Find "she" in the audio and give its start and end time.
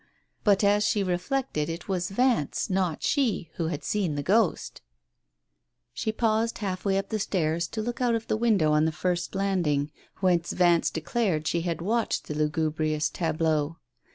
0.83-1.03, 3.03-3.51, 5.93-6.11, 11.47-11.61